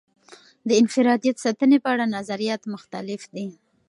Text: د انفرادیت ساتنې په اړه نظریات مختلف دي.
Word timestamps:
د 0.67 0.69
انفرادیت 0.81 1.37
ساتنې 1.45 1.77
په 1.83 1.89
اړه 1.93 2.05
نظریات 2.17 2.61
مختلف 2.73 3.21
دي. 3.35 3.47